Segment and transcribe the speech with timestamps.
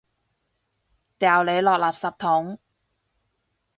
[1.19, 2.57] 掉你落垃圾桶！